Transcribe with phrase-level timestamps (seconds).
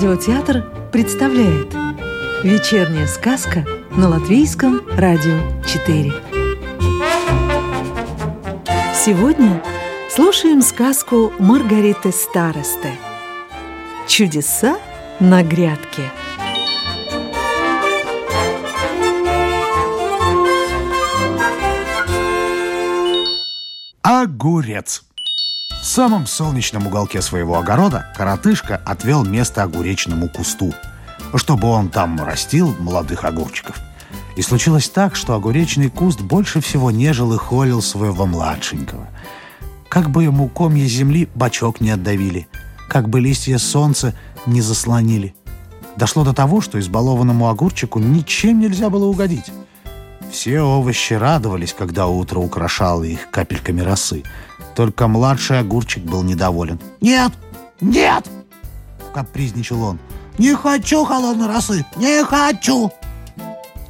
[0.00, 1.74] радиотеатр представляет
[2.42, 6.10] Вечерняя сказка на Латвийском радио 4
[8.94, 9.62] Сегодня
[10.08, 12.92] слушаем сказку Маргариты Старосты
[14.08, 14.78] «Чудеса
[15.20, 16.10] на грядке»
[24.00, 25.02] Огурец
[25.80, 30.74] В самом солнечном уголке своего огорода коротышка отвел место огуречному кусту,
[31.34, 33.76] чтобы он там растил молодых огурчиков.
[34.36, 39.08] И случилось так, что огуречный куст больше всего нежил и холил своего младшенького.
[39.88, 42.46] Как бы ему комья земли бочок не отдавили,
[42.88, 45.34] как бы листья солнца не заслонили.
[45.96, 49.50] Дошло до того, что избалованному огурчику ничем нельзя было угодить.
[50.30, 54.22] Все овощи радовались, когда утро украшало их капельками росы.
[54.74, 56.80] Только младший огурчик был недоволен.
[57.00, 57.32] «Нет!
[57.80, 58.28] Нет!»—
[59.14, 59.98] капризничал он.
[60.38, 61.84] «Не хочу холодной росы!
[61.96, 62.90] Не хочу!»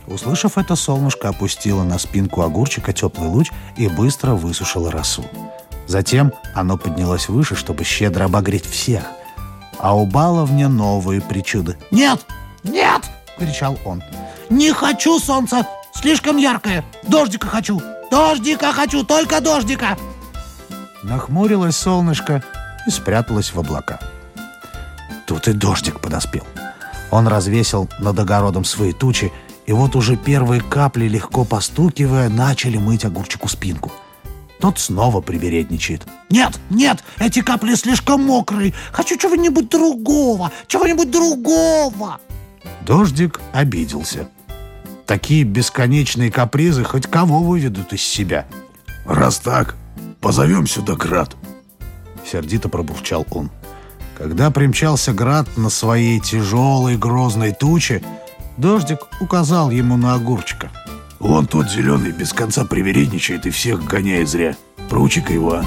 [0.06, 5.24] Услышав это, солнышко опустило на спинку огурчика теплый луч и быстро высушило росу.
[5.86, 9.04] Затем оно поднялось выше, чтобы щедро обогреть всех.
[9.78, 11.78] А у баловня новые причуды.
[11.90, 12.26] «Нет!
[12.64, 13.02] Нет!»—
[13.38, 14.02] кричал он.
[14.50, 15.66] «Не хочу солнца!
[15.94, 16.84] Слишком яркое!
[17.04, 17.80] Дождика хочу!
[18.10, 19.04] Дождика хочу!
[19.04, 19.96] Только дождика!»
[21.02, 22.42] Нахмурилось солнышко
[22.86, 23.98] и спряталось в облака.
[25.26, 26.44] Тут и дождик подоспел.
[27.10, 29.32] Он развесил над огородом свои тучи,
[29.66, 33.92] и вот уже первые капли, легко постукивая, начали мыть огурчику спинку.
[34.60, 36.06] Тот снова привередничает.
[36.28, 38.74] «Нет, нет, эти капли слишком мокрые.
[38.92, 42.20] Хочу чего-нибудь другого, чего-нибудь другого!»
[42.82, 44.28] Дождик обиделся.
[45.06, 48.46] Такие бесконечные капризы хоть кого выведут из себя.
[49.06, 49.76] «Раз так,
[50.20, 51.36] позовем сюда Град!»
[52.24, 53.50] Сердито пробурчал он.
[54.16, 58.02] Когда примчался Град на своей тяжелой грозной туче,
[58.56, 60.70] дождик указал ему на огурчика.
[61.18, 64.56] «Вон тот зеленый без конца привередничает и всех гоняет зря.
[64.88, 65.64] Проучи-ка его, а!»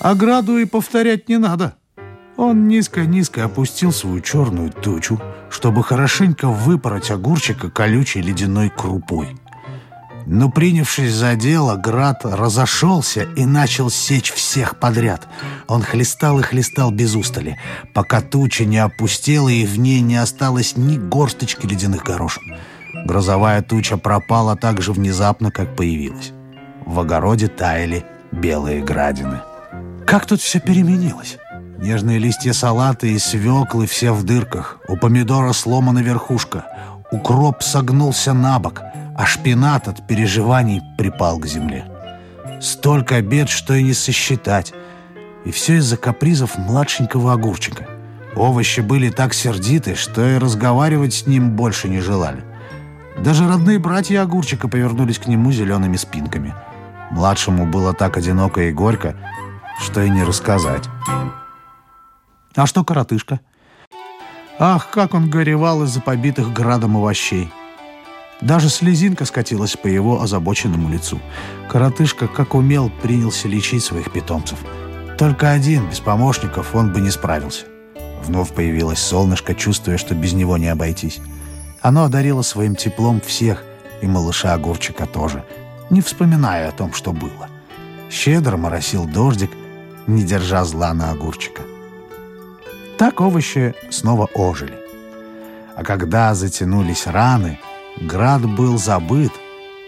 [0.00, 1.74] А Граду и повторять не надо.
[2.36, 5.20] Он низко-низко опустил свою черную тучу,
[5.50, 9.36] чтобы хорошенько выпороть огурчика колючей ледяной крупой.
[10.32, 15.26] Но принявшись за дело, Град разошелся и начал сечь всех подряд.
[15.66, 17.58] Он хлестал и хлестал без устали,
[17.94, 22.44] пока туча не опустела и в ней не осталось ни горсточки ледяных горошин.
[23.06, 26.30] Грозовая туча пропала так же внезапно, как появилась.
[26.86, 29.40] В огороде таяли белые градины.
[30.06, 31.38] Как тут все переменилось?
[31.78, 34.78] Нежные листья салата и свеклы все в дырках.
[34.86, 36.66] У помидора сломана верхушка.
[37.10, 38.82] Укроп согнулся на бок,
[39.16, 41.84] а шпинат от переживаний припал к земле.
[42.60, 44.72] Столько бед, что и не сосчитать.
[45.44, 47.88] И все из-за капризов младшенького огурчика.
[48.36, 52.44] Овощи были так сердиты, что и разговаривать с ним больше не желали.
[53.18, 56.54] Даже родные братья огурчика повернулись к нему зелеными спинками.
[57.10, 59.16] Младшему было так одиноко и горько,
[59.80, 60.84] что и не рассказать.
[62.54, 63.40] А что коротышка?
[64.58, 67.52] Ах, как он горевал из-за побитых градом овощей.
[68.40, 71.20] Даже слезинка скатилась по его озабоченному лицу.
[71.68, 74.58] Коротышка, как умел, принялся лечить своих питомцев.
[75.18, 77.66] Только один, без помощников, он бы не справился.
[78.24, 81.20] Вновь появилось солнышко, чувствуя, что без него не обойтись.
[81.82, 83.62] Оно одарило своим теплом всех,
[84.00, 85.44] и малыша Огурчика тоже,
[85.90, 87.48] не вспоминая о том, что было.
[88.10, 89.50] Щедро моросил дождик,
[90.06, 91.62] не держа зла на Огурчика.
[92.98, 94.78] Так овощи снова ожили.
[95.76, 97.58] А когда затянулись раны,
[97.98, 99.32] град был забыт,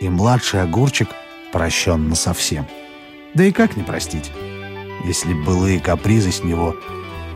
[0.01, 1.09] и младший огурчик
[1.53, 2.67] прощен насовсем.
[3.35, 4.31] Да и как не простить,
[5.05, 6.77] если былые капризы с него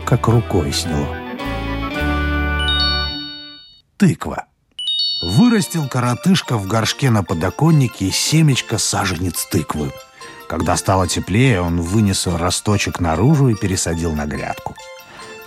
[0.05, 1.17] как рукой сняло.
[3.97, 4.45] Тыква.
[5.23, 9.91] Вырастил коротышка в горшке на подоконнике семечко саженец тыквы.
[10.47, 14.75] Когда стало теплее, он вынес росточек наружу и пересадил на грядку.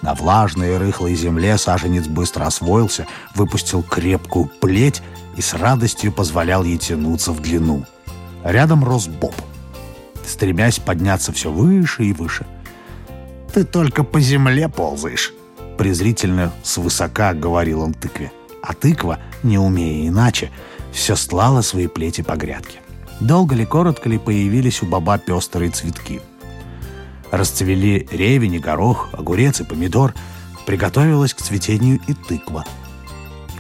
[0.02, 5.02] На влажной и рыхлой земле саженец быстро освоился, выпустил крепкую плеть
[5.37, 7.85] и с радостью позволял ей тянуться в длину.
[8.44, 9.35] Рядом рос боб,
[10.27, 12.47] стремясь подняться все выше и выше.
[13.53, 15.32] «Ты только по земле ползаешь»,—
[15.79, 18.32] презрительно свысока говорил он тыкве.
[18.62, 20.50] А тыква, не умея иначе,
[20.93, 22.81] все стлала свои плети по грядке.
[23.21, 26.21] Долго ли, коротко ли появились у баба пестрые цветки—
[27.31, 30.15] Расцвели ревень и горох, огурец и помидор.
[30.67, 32.65] Приготовилась к цветению и тыква.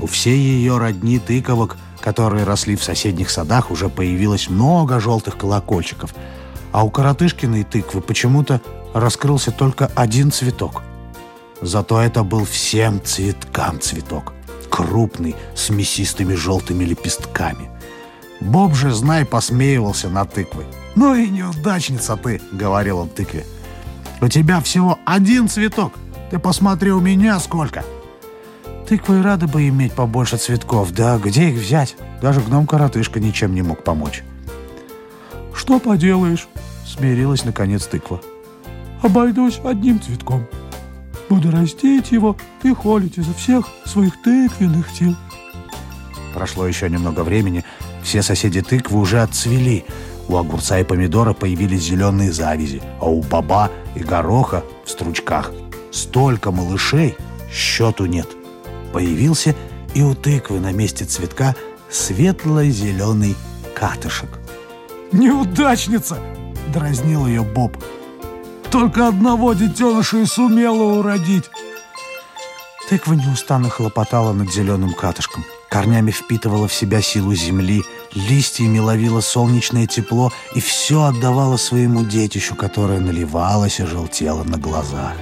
[0.00, 6.14] У всей ее родни тыковок, которые росли в соседних садах, уже появилось много желтых колокольчиков.
[6.72, 8.60] А у коротышкиной тыквы почему-то
[8.94, 10.82] раскрылся только один цветок.
[11.60, 14.32] Зато это был всем цветкам цветок.
[14.70, 17.70] Крупный, с мясистыми желтыми лепестками.
[18.40, 20.64] Боб же, знай, посмеивался над тыквой.
[20.94, 23.44] «Ну и неудачница ты»,— говорил он тыкве.
[24.20, 25.92] «У тебя всего один цветок.
[26.30, 27.84] Ты посмотри, у меня сколько».
[28.90, 31.94] Тыквы рады бы иметь побольше цветков, да где их взять?
[32.20, 34.24] Даже гном-коротышка ничем не мог помочь.
[35.54, 36.48] «Что поделаешь?»—
[36.84, 38.20] смирилась наконец тыква.
[39.00, 40.44] «Обойдусь одним цветком.
[41.28, 45.14] Буду растить его и холить изо всех своих тыквенных сил».
[46.34, 47.64] Прошло еще немного времени,
[48.02, 49.84] все соседи тыквы уже отцвели.
[50.26, 55.52] У огурца и помидора появились зеленые завязи, а у баба и гороха в стручках.
[55.92, 57.16] Столько малышей,
[57.52, 58.26] счету нет
[58.92, 59.54] появился
[59.94, 61.54] и у тыквы на месте цветка
[61.90, 63.36] светло-зеленый
[63.74, 64.38] катышек.
[65.12, 66.18] «Неудачница!»—
[66.72, 67.76] дразнил ее Боб.
[68.70, 71.50] «Только одного детеныша и сумела уродить!»
[72.88, 75.44] Тыква неустанно хлопотала над зеленым катышком.
[75.68, 77.84] Корнями впитывала в себя силу земли,
[78.14, 85.14] листьями ловила солнечное тепло и все отдавала своему детищу, которое наливалось и желтело на глазах.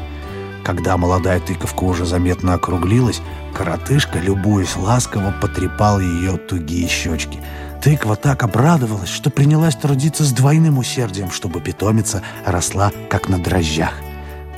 [0.68, 3.22] Когда молодая тыковка уже заметно округлилась,
[3.54, 7.40] коротышка, любуясь ласково, потрепал ее тугие щечки.
[7.82, 13.94] Тыква так обрадовалась, что принялась трудиться с двойным усердием, чтобы питомица росла, как на дрожжах.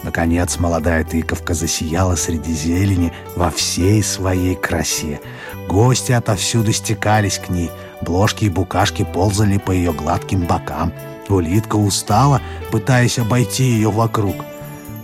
[0.02, 5.20] Наконец молодая тыковка засияла среди зелени во всей своей красе.
[5.68, 7.70] Гости отовсюду стекались к ней,
[8.02, 10.92] бложки и букашки ползали по ее гладким бокам.
[11.28, 12.42] Улитка устала,
[12.72, 14.34] пытаясь обойти ее вокруг.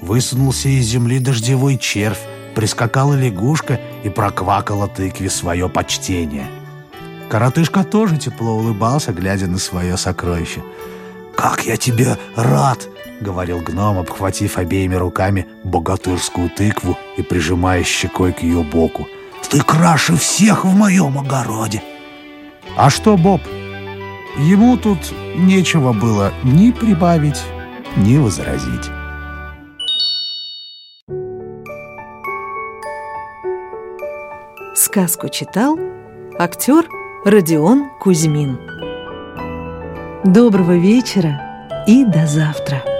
[0.02, 2.20] Высунулся из земли дождевой червь,
[2.54, 6.46] прискакала лягушка и проквакала тыкве свое почтение.
[7.28, 10.62] Коротышка тоже тепло улыбался, глядя на свое сокровище.
[11.36, 12.88] «Как я тебе рад!»—
[13.20, 19.06] говорил гном, обхватив обеими руками богатырскую тыкву и прижимая щекой к ее боку.
[19.50, 21.82] «Ты краше всех в моем огороде!»
[22.76, 23.40] А что, Боб?
[24.36, 24.98] Ему тут
[25.34, 27.42] нечего было ни прибавить,
[27.96, 28.90] ни возразить.
[34.76, 35.78] Сказку читал
[36.38, 36.86] актер
[37.24, 38.58] Родион Кузьмин.
[40.22, 41.40] Доброго вечера
[41.86, 42.95] и до завтра!